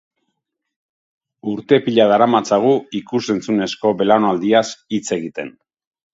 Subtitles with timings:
[1.51, 4.65] Urte pila daramatzagu ikus-entzunezko belaunaldiaz
[4.99, 5.55] hitz egiten.